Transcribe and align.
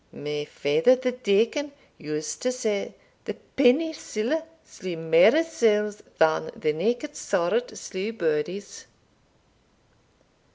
My 0.11 0.45
father 0.45 0.95
the 0.95 1.11
deacon 1.11 1.73
used 1.99 2.41
to 2.41 2.51
say, 2.51 2.95
the 3.25 3.35
penny 3.55 3.93
siller 3.93 4.41
slew 4.65 4.97
mair 4.97 5.43
souls 5.43 6.01
than 6.17 6.49
the 6.55 6.73
naked 6.73 7.15
sword 7.15 7.77
slew 7.77 8.11
bodies." 8.11 8.87